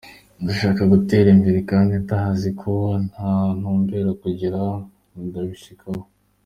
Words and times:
Nshaka 0.43 0.81
gutera 0.93 1.27
imbere 1.35 1.59
kandi 1.71 1.93
ndazi 2.03 2.49
aho 2.57 2.75
ntumbera 3.57 4.11
kugira 4.21 4.59
ndabishikeko. 5.27 5.89